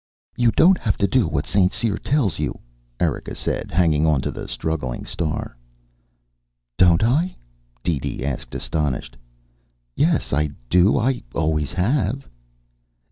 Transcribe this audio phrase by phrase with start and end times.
[0.35, 1.71] "You don't have to do what St.
[1.71, 2.57] Cyr tells you,"
[2.99, 5.55] Erika said, hanging onto the struggling star.
[6.75, 7.35] "Don't I?"
[7.83, 9.15] DeeDee asked, astonished.
[9.95, 10.97] "Yes, I do.
[10.97, 12.27] I always have."